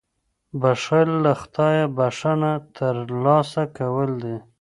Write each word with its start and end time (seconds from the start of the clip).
•بښل 0.61 1.09
له 1.23 1.33
خدایه 1.41 1.85
بښنه 1.97 2.53
ترلاسه 2.75 3.63
کول 3.77 4.09
دي. 4.23 4.37